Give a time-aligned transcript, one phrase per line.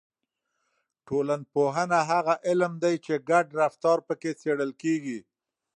[1.07, 5.19] ټولنپوهنه هغه علم دی چې ګډ رفتار پکې څېړل کیږي.